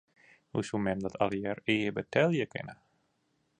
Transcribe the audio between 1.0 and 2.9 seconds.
dat allegearre ea betelje kinne?